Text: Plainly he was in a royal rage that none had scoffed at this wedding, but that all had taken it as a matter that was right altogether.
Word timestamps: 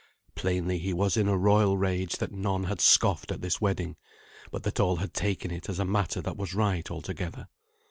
Plainly 0.33 0.79
he 0.79 0.93
was 0.95 1.15
in 1.15 1.27
a 1.27 1.37
royal 1.37 1.77
rage 1.77 2.13
that 2.17 2.31
none 2.31 2.63
had 2.63 2.81
scoffed 2.81 3.31
at 3.31 3.41
this 3.43 3.61
wedding, 3.61 3.97
but 4.49 4.63
that 4.63 4.79
all 4.79 4.95
had 4.95 5.13
taken 5.13 5.51
it 5.51 5.69
as 5.69 5.77
a 5.77 5.85
matter 5.85 6.21
that 6.21 6.37
was 6.37 6.55
right 6.55 6.89
altogether. 6.89 7.47